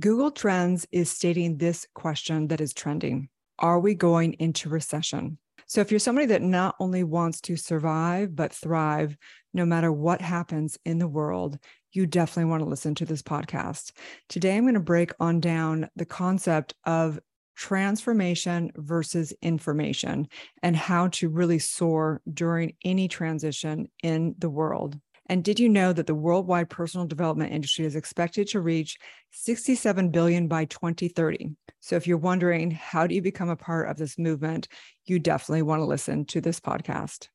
[0.00, 5.38] Google Trends is stating this question that is trending Are we going into recession?
[5.66, 9.16] So, if you're somebody that not only wants to survive, but thrive
[9.52, 11.58] no matter what happens in the world,
[11.90, 13.90] you definitely want to listen to this podcast.
[14.28, 17.18] Today, I'm going to break on down the concept of
[17.56, 20.28] transformation versus information
[20.62, 24.96] and how to really soar during any transition in the world.
[25.30, 28.96] And did you know that the worldwide personal development industry is expected to reach
[29.32, 31.50] 67 billion by 2030?
[31.80, 34.68] So if you're wondering how do you become a part of this movement,
[35.04, 37.28] you definitely want to listen to this podcast.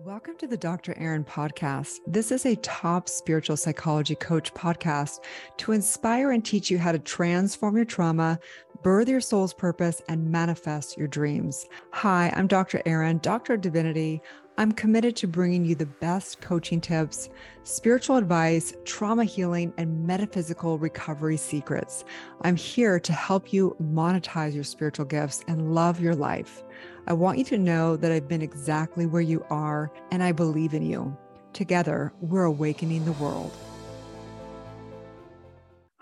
[0.00, 0.96] Welcome to the Dr.
[0.98, 1.98] Erin podcast.
[2.06, 5.20] This is a top spiritual psychology coach podcast
[5.58, 8.40] to inspire and teach you how to transform your trauma,
[8.82, 11.66] birth your soul's purpose, and manifest your dreams.
[11.92, 12.82] Hi, I'm Dr.
[12.86, 14.22] Erin, Doctor of Divinity.
[14.58, 17.30] I'm committed to bringing you the best coaching tips,
[17.62, 22.04] spiritual advice, trauma healing, and metaphysical recovery secrets.
[22.42, 26.62] I'm here to help you monetize your spiritual gifts and love your life.
[27.06, 30.74] I want you to know that I've been exactly where you are and I believe
[30.74, 31.16] in you.
[31.52, 33.52] Together, we're awakening the world.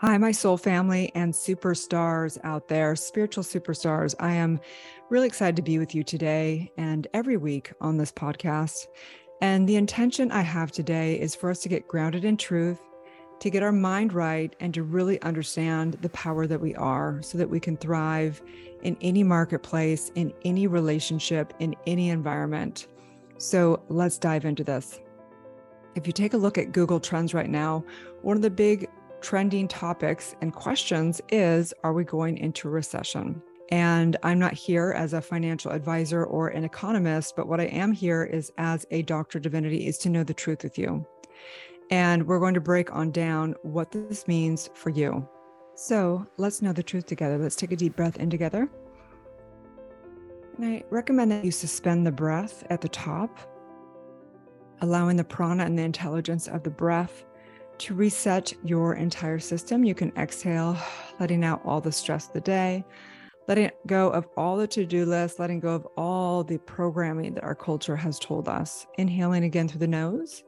[0.00, 4.14] Hi, my soul family and superstars out there, spiritual superstars.
[4.20, 4.60] I am
[5.10, 8.86] really excited to be with you today and every week on this podcast.
[9.42, 12.78] And the intention I have today is for us to get grounded in truth,
[13.40, 17.36] to get our mind right, and to really understand the power that we are so
[17.36, 18.40] that we can thrive
[18.84, 22.86] in any marketplace, in any relationship, in any environment.
[23.38, 25.00] So let's dive into this.
[25.96, 27.84] If you take a look at Google Trends right now,
[28.22, 28.88] one of the big
[29.20, 33.42] trending topics and questions is Are we going into recession?
[33.70, 37.92] And I'm not here as a financial advisor or an economist, but what I am
[37.92, 41.06] here is as a doctor divinity is to know the truth with you.
[41.90, 45.28] And we're going to break on down what this means for you.
[45.74, 47.38] So let's know the truth together.
[47.38, 48.68] Let's take a deep breath in together.
[50.56, 53.38] And I recommend that you suspend the breath at the top,
[54.80, 57.24] allowing the prana and the intelligence of the breath
[57.78, 59.84] to reset your entire system.
[59.84, 60.76] You can exhale,
[61.20, 62.84] letting out all the stress of the day,
[63.46, 67.44] letting go of all the to do lists, letting go of all the programming that
[67.44, 68.86] our culture has told us.
[68.98, 70.42] Inhaling again through the nose,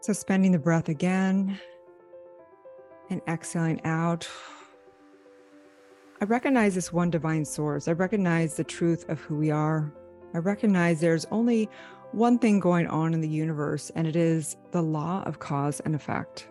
[0.00, 1.58] suspending the breath again,
[3.10, 4.28] and exhaling out.
[6.20, 7.88] I recognize this one divine source.
[7.88, 9.92] I recognize the truth of who we are.
[10.34, 11.68] I recognize there's only
[12.16, 15.94] one thing going on in the universe, and it is the law of cause and
[15.94, 16.48] effect.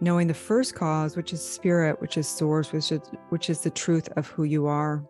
[0.00, 3.70] Knowing the first cause, which is spirit, which is source, which is, which is the
[3.70, 5.04] truth of who you are.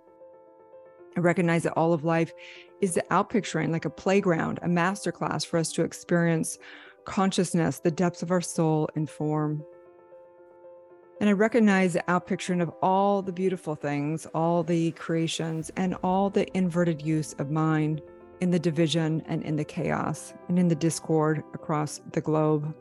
[1.16, 2.34] I recognize that all of life
[2.82, 6.58] is the outpicturing, like a playground, a masterclass for us to experience
[7.06, 9.64] consciousness, the depths of our soul in form.
[11.18, 16.28] And I recognize the outpicturing of all the beautiful things, all the creations, and all
[16.28, 18.02] the inverted use of mind
[18.40, 22.74] in the division and in the chaos and in the discord across the globe.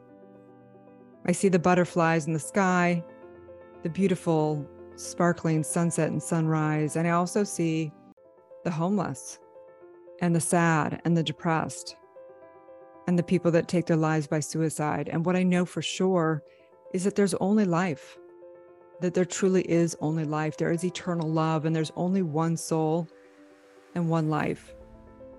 [1.26, 3.04] I see the butterflies in the sky,
[3.84, 7.92] the beautiful sparkling sunset and sunrise, and I also see
[8.64, 9.40] the homeless
[10.22, 11.96] and the sad and the depressed
[13.08, 15.10] and the people that take their lives by suicide.
[15.10, 16.44] And what I know for sure
[16.94, 18.18] is that there's only life,
[19.02, 20.58] that there truly is only life.
[20.58, 23.08] There is eternal love, and there's only one soul
[23.94, 24.75] and one life.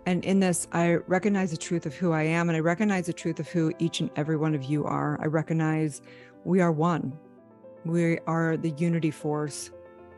[0.07, 3.13] And in this, I recognize the truth of who I am, and I recognize the
[3.13, 5.19] truth of who each and every one of you are.
[5.21, 6.01] I recognize
[6.45, 7.13] we are one.
[7.85, 9.73] We are the unity force.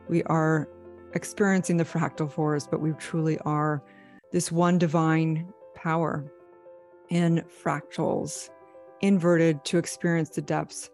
[0.08, 0.68] We are
[1.14, 3.82] experiencing the fractal force, but we truly are
[4.30, 6.30] this one divine power
[7.08, 8.50] in fractals,
[9.00, 10.90] inverted to experience the depths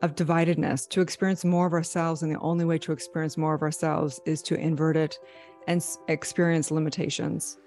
[0.00, 2.22] of dividedness, to experience more of ourselves.
[2.22, 5.18] And the only way to experience more of ourselves is to invert it
[5.66, 7.58] and experience limitations.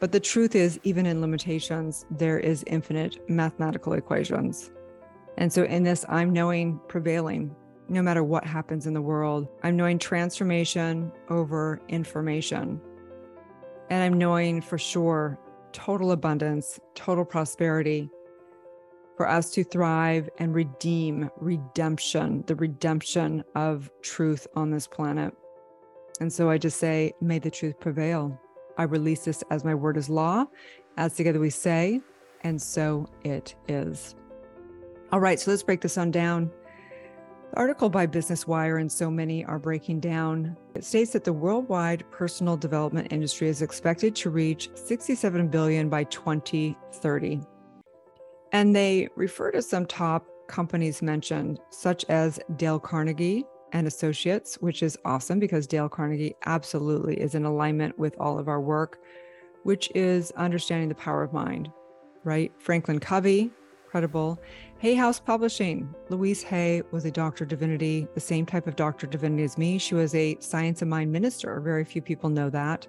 [0.00, 4.70] But the truth is, even in limitations, there is infinite mathematical equations.
[5.38, 7.54] And so, in this, I'm knowing prevailing
[7.88, 9.48] no matter what happens in the world.
[9.62, 12.80] I'm knowing transformation over information.
[13.90, 15.38] And I'm knowing for sure
[15.72, 18.08] total abundance, total prosperity
[19.16, 25.34] for us to thrive and redeem redemption, the redemption of truth on this planet.
[26.20, 28.40] And so I just say, may the truth prevail.
[28.76, 30.46] I release this as my word is law,
[30.96, 32.00] as together we say,
[32.42, 34.14] and so it is.
[35.12, 36.50] All right, so let's break this on down.
[37.50, 40.56] The article by Business Wire and so many are breaking down.
[40.74, 46.04] It states that the worldwide personal development industry is expected to reach 67 billion by
[46.04, 47.40] 2030.
[48.52, 53.44] And they refer to some top companies mentioned, such as Dale Carnegie
[53.74, 58.48] and Associates, which is awesome because Dale Carnegie absolutely is in alignment with all of
[58.48, 59.00] our work,
[59.64, 61.70] which is understanding the power of mind,
[62.22, 62.52] right?
[62.58, 63.50] Franklin Covey,
[63.84, 64.40] incredible.
[64.78, 65.92] Hay House Publishing.
[66.08, 69.78] Louise Hay was a doctor divinity, the same type of doctor divinity as me.
[69.78, 71.60] She was a science of mind minister.
[71.60, 72.86] Very few people know that,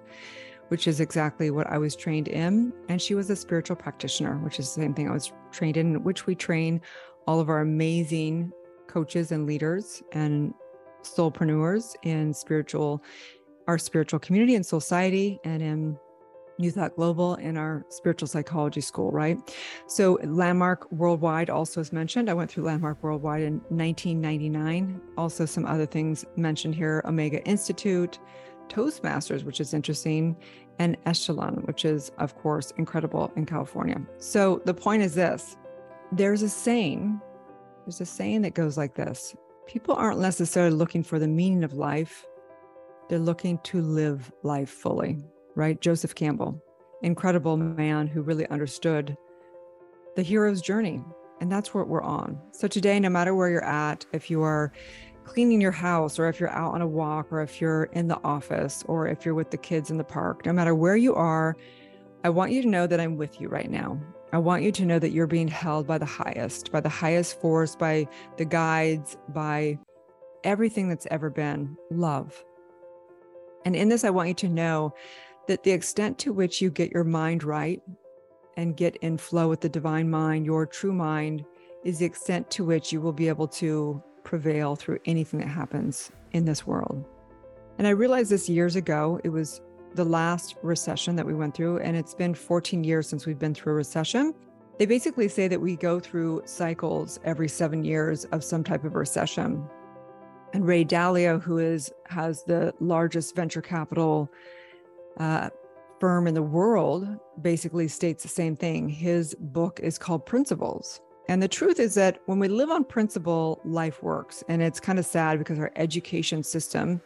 [0.68, 2.72] which is exactly what I was trained in.
[2.88, 6.04] And she was a spiritual practitioner, which is the same thing I was trained in,
[6.04, 6.80] which we train
[7.26, 8.52] all of our amazing
[8.86, 10.54] coaches and leaders and
[11.06, 13.02] soulpreneurs in spiritual,
[13.68, 15.98] our spiritual community and society and in
[16.58, 19.38] New Thought Global in our spiritual psychology school, right?
[19.86, 22.30] So, Landmark Worldwide also is mentioned.
[22.30, 25.00] I went through Landmark Worldwide in 1999.
[25.18, 28.18] Also, some other things mentioned here Omega Institute,
[28.68, 30.36] Toastmasters, which is interesting,
[30.78, 34.00] and Esalen, which is, of course, incredible in California.
[34.18, 35.56] So, the point is this
[36.12, 37.20] there's a saying,
[37.84, 39.34] there's a saying that goes like this
[39.66, 42.26] people aren't necessarily looking for the meaning of life,
[43.08, 45.18] they're looking to live life fully
[45.56, 45.80] right?
[45.80, 46.62] Joseph Campbell,
[47.02, 49.16] incredible man who really understood
[50.14, 51.02] the hero's journey.
[51.40, 52.38] And that's what we're on.
[52.52, 54.72] So today, no matter where you're at, if you are
[55.24, 58.22] cleaning your house, or if you're out on a walk, or if you're in the
[58.22, 61.56] office, or if you're with the kids in the park, no matter where you are,
[62.22, 64.00] I want you to know that I'm with you right now.
[64.36, 67.40] I want you to know that you're being held by the highest, by the highest
[67.40, 68.06] force, by
[68.36, 69.78] the guides, by
[70.44, 72.44] everything that's ever been love.
[73.64, 74.94] And in this, I want you to know
[75.48, 77.80] that the extent to which you get your mind right
[78.58, 81.42] and get in flow with the divine mind, your true mind,
[81.82, 86.12] is the extent to which you will be able to prevail through anything that happens
[86.32, 87.08] in this world.
[87.78, 89.18] And I realized this years ago.
[89.24, 89.62] It was
[89.96, 93.54] the last recession that we went through, and it's been 14 years since we've been
[93.54, 94.34] through a recession.
[94.78, 98.94] They basically say that we go through cycles every seven years of some type of
[98.94, 99.64] recession.
[100.52, 104.30] And Ray Dalio, who is has the largest venture capital
[105.16, 105.48] uh,
[105.98, 107.08] firm in the world
[107.40, 108.88] basically states the same thing.
[108.88, 111.00] His book is called Principles.
[111.28, 114.44] And the truth is that when we live on principle, life works.
[114.48, 117.00] And it's kind of sad because our education system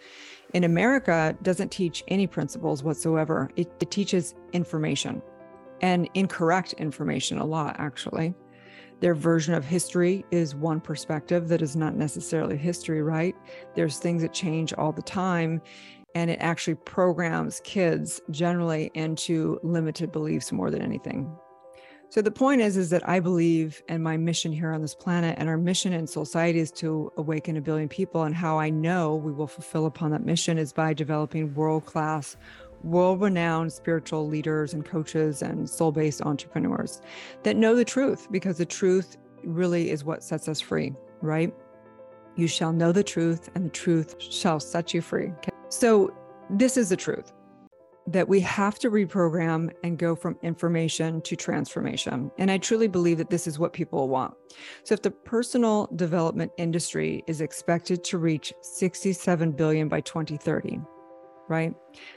[0.52, 3.50] in America doesn't teach any principles whatsoever.
[3.56, 5.22] It, it teaches information
[5.80, 8.34] and incorrect information a lot, actually.
[9.00, 13.34] Their version of history is one perspective that is not necessarily history, right?
[13.74, 15.62] There's things that change all the time
[16.14, 21.34] and it actually programs kids generally into limited beliefs more than anything.
[22.10, 25.36] So the point is is that I believe and my mission here on this planet
[25.38, 29.14] and our mission in society is to awaken a billion people and how I know
[29.14, 32.36] we will fulfill upon that mission is by developing world-class
[32.82, 37.00] world-renowned spiritual leaders and coaches and soul-based entrepreneurs
[37.44, 40.92] that know the truth because the truth really is what sets us free,
[41.22, 41.54] right?
[42.34, 45.28] You shall know the truth and the truth shall set you free.
[45.38, 45.52] Okay?
[45.68, 46.12] So,
[46.48, 47.32] this is the truth
[48.12, 52.30] that we have to reprogram and go from information to transformation.
[52.38, 54.34] And I truly believe that this is what people want.
[54.82, 60.80] So if the personal development industry is expected to reach 67 billion by 2030,
[61.48, 61.72] right?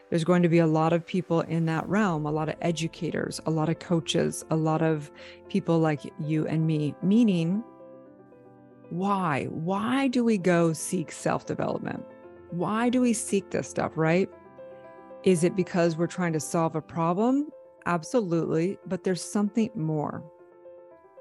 [0.10, 3.40] There's going to be a lot of people in that realm, a lot of educators,
[3.46, 5.12] a lot of coaches, a lot of
[5.48, 7.64] people like you and me, meaning
[8.90, 9.46] why?
[9.50, 12.04] Why do we go seek self-development?
[12.54, 14.30] why do we seek this stuff, right?
[15.24, 17.50] Is it because we're trying to solve a problem?
[17.86, 18.78] Absolutely.
[18.86, 20.24] But there's something more.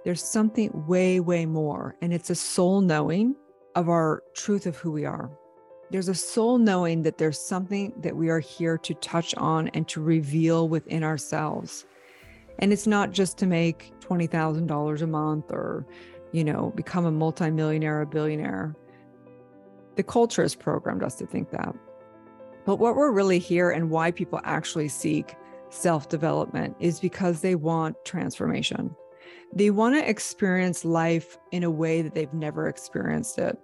[0.04, 1.96] There's something way, way more.
[2.02, 3.36] And it's a soul knowing
[3.76, 5.30] of our truth of who we are.
[5.90, 9.86] There's a soul knowing that there's something that we are here to touch on and
[9.88, 11.84] to reveal within ourselves.
[12.58, 15.86] And it's not just to make $20,000 a month or,
[16.32, 18.74] you know, become a multimillionaire, a billionaire.
[19.96, 21.74] The culture has programmed us to think that.
[22.64, 25.34] But what we're really here and why people actually seek
[25.70, 28.94] self development is because they want transformation.
[29.54, 33.58] They want to experience life in a way that they've never experienced it.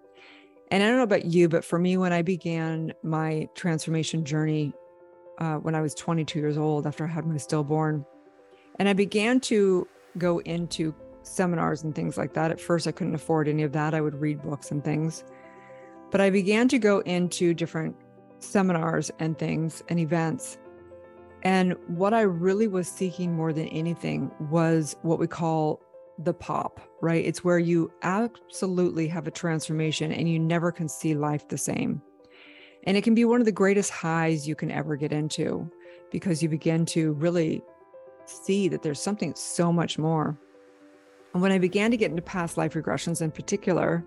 [0.70, 4.74] And I don't know about you, but for me, when I began my transformation journey
[5.38, 8.04] uh, when I was 22 years old after I had my stillborn,
[8.78, 9.86] and I began to
[10.18, 12.50] go into seminars and things like that.
[12.50, 13.94] At first, I couldn't afford any of that.
[13.94, 15.24] I would read books and things.
[16.10, 17.94] But I began to go into different
[18.40, 20.59] seminars and things and events.
[21.42, 25.80] And what I really was seeking more than anything was what we call
[26.18, 27.25] the pop, right?
[27.25, 32.02] It's where you absolutely have a transformation and you never can see life the same.
[32.85, 35.71] And it can be one of the greatest highs you can ever get into
[36.11, 37.62] because you begin to really
[38.25, 40.37] see that there's something so much more.
[41.33, 44.04] And when I began to get into past life regressions in particular,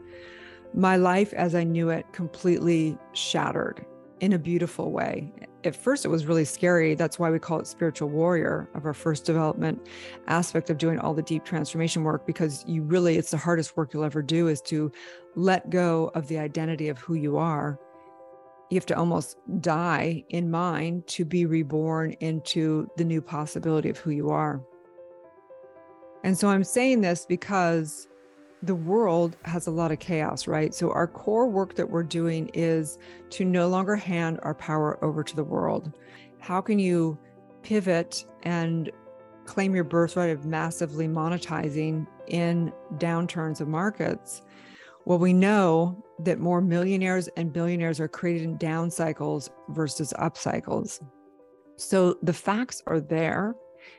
[0.73, 3.85] my life as I knew it completely shattered
[4.21, 5.33] in a beautiful way.
[5.63, 6.95] At first, it was really scary.
[6.95, 9.87] That's why we call it spiritual warrior of our first development
[10.27, 13.93] aspect of doing all the deep transformation work, because you really, it's the hardest work
[13.93, 14.91] you'll ever do is to
[15.35, 17.79] let go of the identity of who you are.
[18.69, 23.97] You have to almost die in mind to be reborn into the new possibility of
[23.97, 24.61] who you are.
[26.23, 28.07] And so I'm saying this because
[28.63, 30.73] the world has a lot of chaos, right?
[30.73, 32.97] So, our core work that we're doing is
[33.31, 35.91] to no longer hand our power over to the world.
[36.39, 37.17] How can you
[37.63, 38.91] pivot and
[39.45, 44.43] claim your birthright of massively monetizing in downturns of markets?
[45.05, 50.37] Well, we know that more millionaires and billionaires are created in down cycles versus up
[50.37, 50.99] cycles.
[51.77, 53.55] So, the facts are there.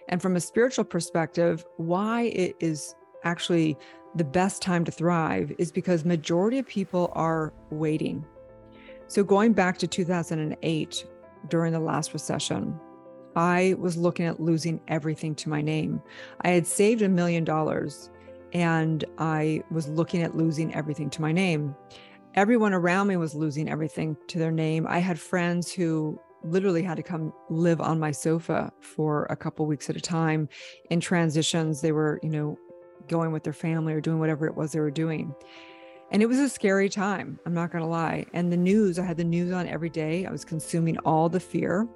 [0.08, 3.76] And from a spiritual perspective, why it is actually
[4.14, 8.24] the best time to thrive is because majority of people are waiting.
[9.06, 11.06] So going back to 2008
[11.48, 12.78] during the last recession,
[13.34, 16.02] I was looking at losing everything to my name.
[16.42, 18.10] I had saved a million dollars
[18.52, 21.74] and I was looking at losing everything to my name.
[22.34, 24.86] Everyone around me was losing everything to their name.
[24.88, 29.64] I had friends who literally had to come live on my sofa for a couple
[29.66, 30.48] weeks at a time
[30.90, 31.80] in transitions.
[31.80, 32.58] They were, you know,
[33.12, 35.34] going with their family or doing whatever it was they were doing.
[36.10, 38.26] And it was a scary time, I'm not going to lie.
[38.34, 40.26] And the news, I had the news on every day.
[40.26, 41.88] I was consuming all the fear.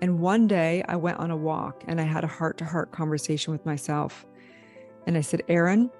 [0.00, 2.92] And one day I went on a walk and I had a heart to heart
[2.92, 4.26] conversation with myself.
[5.06, 5.90] And I said, Erin,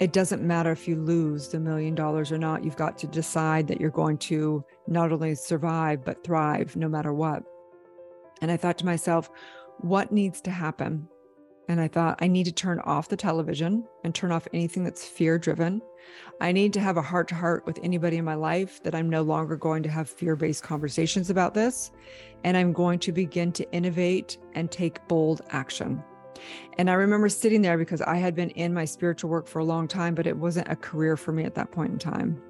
[0.00, 2.64] it doesn't matter if you lose the million dollars or not.
[2.64, 7.12] You've got to decide that you're going to not only survive, but thrive no matter
[7.12, 7.42] what.
[8.40, 9.30] And I thought to myself,
[9.78, 11.08] what needs to happen
[11.68, 15.04] and I thought, I need to turn off the television and turn off anything that's
[15.04, 15.82] fear driven.
[16.40, 19.10] I need to have a heart to heart with anybody in my life that I'm
[19.10, 21.90] no longer going to have fear based conversations about this.
[22.44, 26.02] And I'm going to begin to innovate and take bold action.
[26.78, 29.64] And I remember sitting there because I had been in my spiritual work for a
[29.64, 32.40] long time, but it wasn't a career for me at that point in time.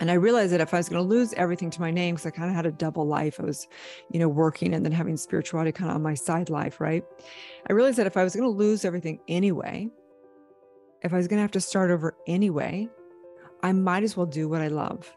[0.00, 2.26] And I realized that if I was going to lose everything to my name, because
[2.26, 3.68] I kind of had a double life, I was,
[4.10, 7.04] you know, working and then having spirituality kind of on my side life, right?
[7.68, 9.90] I realized that if I was going to lose everything anyway,
[11.02, 12.88] if I was going to have to start over anyway,
[13.62, 15.14] I might as well do what I love.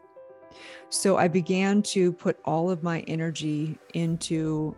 [0.90, 4.76] So I began to put all of my energy into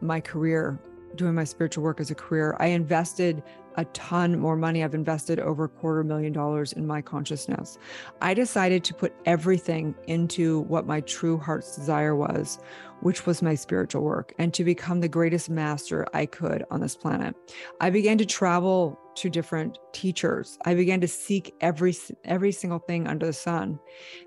[0.00, 0.80] my career,
[1.16, 2.56] doing my spiritual work as a career.
[2.60, 3.42] I invested
[3.76, 4.84] a ton more money.
[4.84, 7.78] I've invested over a quarter million dollars in my consciousness.
[8.20, 12.58] I decided to put everything into what my true heart's desire was,
[13.00, 16.96] which was my spiritual work and to become the greatest master I could on this
[16.96, 17.34] planet.
[17.80, 20.58] I began to travel to different teachers.
[20.64, 23.78] I began to seek every every single thing under the sun.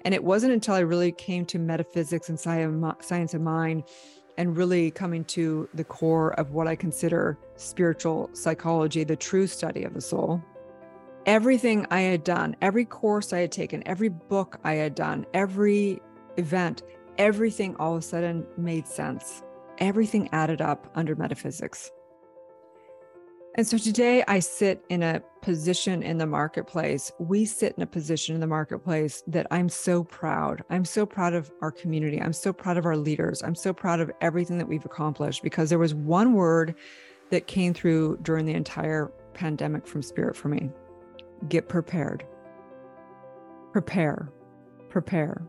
[0.04, 3.84] And it wasn't until I really came to metaphysics and science of mind
[4.38, 9.84] and really coming to the core of what I consider spiritual psychology, the true study
[9.84, 10.44] of the soul.
[11.26, 16.02] Everything I had done, every course I had taken, every book I had done, every
[16.38, 16.84] event,
[17.18, 19.42] everything all of a sudden made sense.
[19.80, 21.92] Everything added up under metaphysics.
[23.58, 27.10] And so today I sit in a position in the marketplace.
[27.20, 30.62] We sit in a position in the marketplace that I'm so proud.
[30.70, 32.22] I'm so proud of our community.
[32.22, 33.42] I'm so proud of our leaders.
[33.42, 36.76] I'm so proud of everything that we've accomplished because there was one word
[37.32, 40.70] that came through during the entire pandemic from Spirit for me
[41.50, 42.26] get prepared.
[43.72, 44.32] Prepare,
[44.90, 45.42] prepare,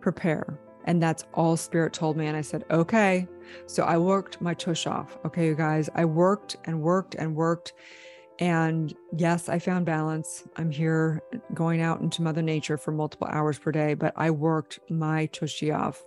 [0.00, 0.58] prepare.
[0.84, 2.26] And that's all Spirit told me.
[2.26, 3.26] And I said, okay.
[3.66, 5.18] So I worked my tush off.
[5.24, 7.72] Okay, you guys, I worked and worked and worked.
[8.38, 10.44] And yes, I found balance.
[10.56, 11.22] I'm here
[11.52, 15.70] going out into Mother Nature for multiple hours per day, but I worked my tushy
[15.70, 16.02] off,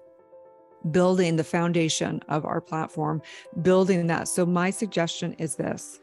[0.89, 3.22] building the foundation of our platform,
[3.62, 4.27] building that.
[4.27, 6.00] So, my suggestion is this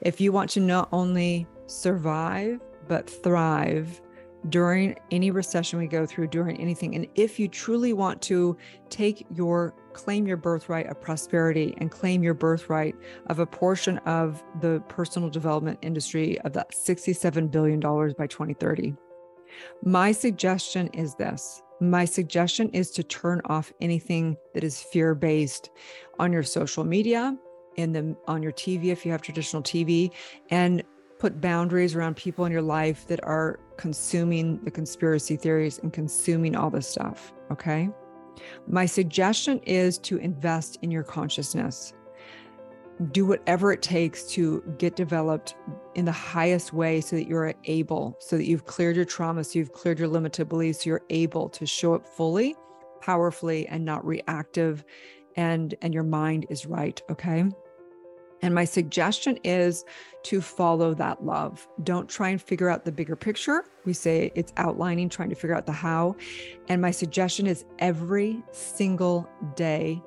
[0.00, 4.00] if you want to not only survive, but thrive
[4.48, 6.94] during any recession we go through, during anything.
[6.94, 8.56] And if you truly want to
[8.90, 12.94] take your claim your birthright of prosperity and claim your birthright
[13.26, 18.94] of a portion of the personal development industry of that $67 billion by 2030,
[19.82, 21.62] my suggestion is this.
[21.80, 25.70] My suggestion is to turn off anything that is fear based
[26.18, 27.36] on your social media,
[27.76, 30.12] in the on your TV if you have traditional TV,
[30.50, 30.83] and
[31.24, 36.54] put boundaries around people in your life that are consuming the conspiracy theories and consuming
[36.54, 37.32] all this stuff.
[37.50, 37.88] Okay.
[38.68, 41.94] My suggestion is to invest in your consciousness.
[43.10, 45.56] do whatever it takes to get developed
[45.94, 49.58] in the highest way so that you're able, so that you've cleared your trauma, so
[49.58, 52.54] you've cleared your limited beliefs, so you're able to show up fully,
[53.00, 54.84] powerfully, and not reactive
[55.36, 57.44] and and your mind is right, okay?
[58.44, 59.86] And my suggestion is
[60.24, 61.66] to follow that love.
[61.82, 63.64] Don't try and figure out the bigger picture.
[63.86, 66.14] We say it's outlining, trying to figure out the how.
[66.68, 70.02] And my suggestion is every single day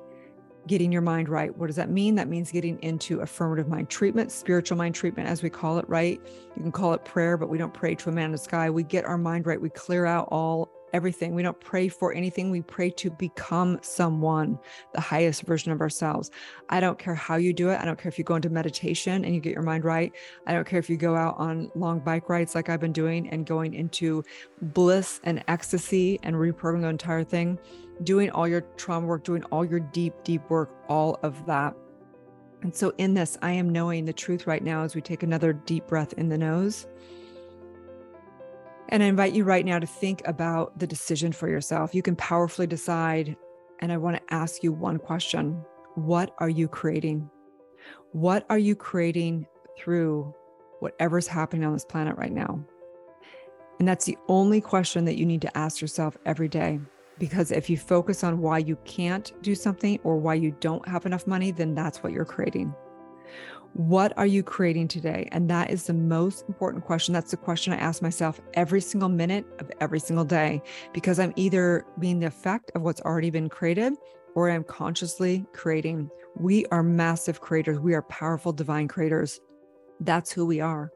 [0.68, 1.56] getting your mind right.
[1.58, 2.14] What does that mean?
[2.14, 6.20] That means getting into affirmative mind treatment, spiritual mind treatment, as we call it, right?
[6.54, 8.70] You can call it prayer, but we don't pray to a man in the sky.
[8.70, 9.60] We get our mind right.
[9.60, 11.34] We clear out all everything.
[11.34, 12.50] We don't pray for anything.
[12.50, 14.58] We pray to become someone,
[14.94, 16.30] the highest version of ourselves.
[16.68, 17.80] I don't care how you do it.
[17.80, 20.12] I don't care if you go into meditation and you get your mind right.
[20.46, 23.28] I don't care if you go out on long bike rides like I've been doing
[23.30, 24.24] and going into
[24.60, 27.58] bliss and ecstasy and reprogramming the entire thing
[28.02, 31.74] doing all your trauma work, doing all your deep, deep work, all of that.
[32.62, 35.52] And so, in this, I am knowing the truth right now as we take another
[35.52, 36.86] deep breath in the nose.
[38.90, 41.94] And I invite you right now to think about the decision for yourself.
[41.94, 43.36] You can powerfully decide.
[43.80, 45.62] And I want to ask you one question
[45.94, 47.28] What are you creating?
[48.12, 49.46] What are you creating
[49.78, 50.34] through
[50.80, 52.64] whatever's happening on this planet right now?
[53.78, 56.80] And that's the only question that you need to ask yourself every day.
[57.18, 61.04] Because if you focus on why you can't do something or why you don't have
[61.04, 62.74] enough money, then that's what you're creating.
[63.78, 65.28] What are you creating today?
[65.30, 67.14] And that is the most important question.
[67.14, 70.60] That's the question I ask myself every single minute of every single day,
[70.92, 73.92] because I'm either being the effect of what's already been created
[74.34, 76.10] or I'm consciously creating.
[76.34, 77.78] We are massive creators.
[77.78, 79.38] We are powerful divine creators.
[80.00, 80.90] That's who we are.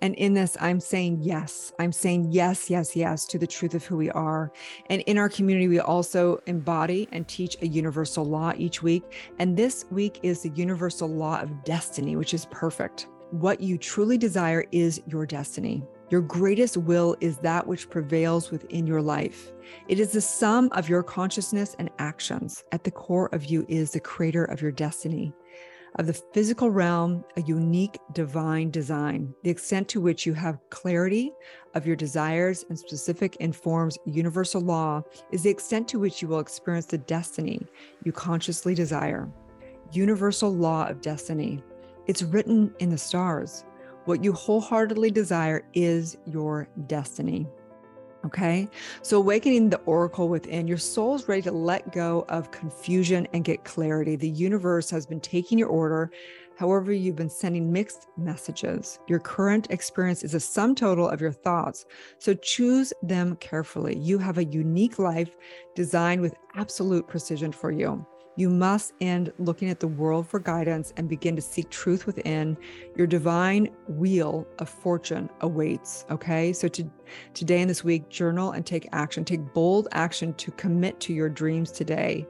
[0.00, 1.72] And in this, I'm saying yes.
[1.78, 4.52] I'm saying yes, yes, yes to the truth of who we are.
[4.88, 9.32] And in our community, we also embody and teach a universal law each week.
[9.38, 13.08] And this week is the universal law of destiny, which is perfect.
[13.30, 15.84] What you truly desire is your destiny.
[16.10, 19.52] Your greatest will is that which prevails within your life.
[19.86, 22.64] It is the sum of your consciousness and actions.
[22.72, 25.32] At the core of you is the creator of your destiny
[25.96, 29.34] of the physical realm a unique divine design.
[29.42, 31.32] The extent to which you have clarity
[31.74, 36.40] of your desires and specific informs universal law is the extent to which you will
[36.40, 37.60] experience the destiny
[38.04, 39.28] you consciously desire.
[39.92, 41.62] Universal law of destiny.
[42.06, 43.64] It's written in the stars.
[44.04, 47.46] What you wholeheartedly desire is your destiny.
[48.24, 48.68] Okay.
[49.00, 53.44] So, awakening the oracle within, your soul is ready to let go of confusion and
[53.44, 54.14] get clarity.
[54.14, 56.10] The universe has been taking your order.
[56.58, 58.98] However, you've been sending mixed messages.
[59.08, 61.86] Your current experience is a sum total of your thoughts.
[62.18, 63.96] So, choose them carefully.
[63.96, 65.34] You have a unique life
[65.74, 68.04] designed with absolute precision for you.
[68.40, 72.56] You must end looking at the world for guidance and begin to seek truth within.
[72.96, 76.06] Your divine wheel of fortune awaits.
[76.10, 76.54] Okay.
[76.54, 76.90] So to,
[77.34, 79.26] today and this week, journal and take action.
[79.26, 82.26] Take bold action to commit to your dreams today.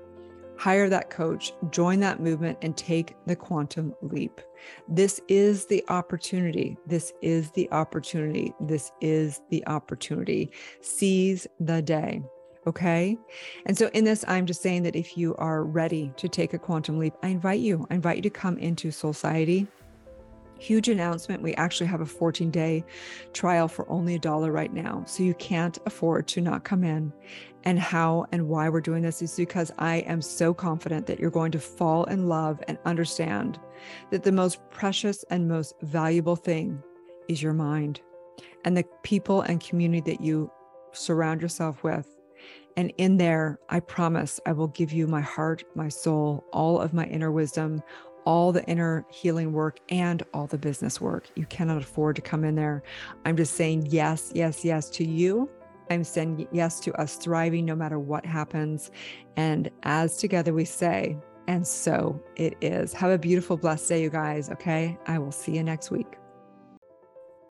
[0.58, 4.40] Hire that coach, join that movement, and take the quantum leap.
[4.88, 6.76] This is the opportunity.
[6.88, 8.52] This is the opportunity.
[8.58, 10.50] This is the opportunity.
[10.80, 12.20] Seize the day.
[12.70, 13.18] Okay.
[13.66, 16.58] And so in this, I'm just saying that if you are ready to take a
[16.58, 19.66] quantum leap, I invite you, I invite you to come into Soul Society.
[20.60, 21.42] Huge announcement.
[21.42, 22.84] We actually have a 14 day
[23.32, 25.02] trial for only a dollar right now.
[25.04, 27.12] So you can't afford to not come in.
[27.64, 31.28] And how and why we're doing this is because I am so confident that you're
[31.28, 33.58] going to fall in love and understand
[34.12, 36.80] that the most precious and most valuable thing
[37.26, 38.00] is your mind
[38.64, 40.52] and the people and community that you
[40.92, 42.19] surround yourself with
[42.76, 46.92] and in there, I promise I will give you my heart, my soul, all of
[46.92, 47.82] my inner wisdom,
[48.24, 51.28] all the inner healing work, and all the business work.
[51.36, 52.82] You cannot afford to come in there.
[53.24, 55.48] I'm just saying yes, yes, yes to you.
[55.90, 58.90] I'm saying yes to us thriving no matter what happens.
[59.36, 61.16] And as together we say,
[61.48, 62.92] and so it is.
[62.92, 64.50] Have a beautiful, blessed day, you guys.
[64.50, 64.96] Okay.
[65.06, 66.19] I will see you next week.